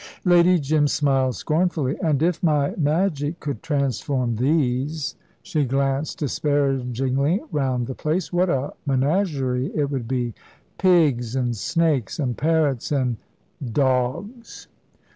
Lady 0.25 0.57
Jim 0.57 0.87
smiled 0.87 1.35
scornfully. 1.35 1.95
"And 2.03 2.23
if 2.23 2.41
my 2.41 2.73
magic 2.75 3.39
could 3.39 3.61
transform 3.61 4.37
these," 4.37 5.15
she 5.43 5.63
glanced 5.63 6.17
disparagingly 6.17 7.39
round 7.51 7.85
the 7.85 7.93
place, 7.93 8.33
"what 8.33 8.49
a 8.49 8.73
menagerie 8.87 9.69
it 9.75 9.91
would 9.91 10.07
be! 10.07 10.33
Pigs, 10.79 11.35
and 11.35 11.55
snakes, 11.55 12.17
and 12.17 12.35
parrots, 12.35 12.91
and" 12.91 13.17
"Dogs." 13.81 14.67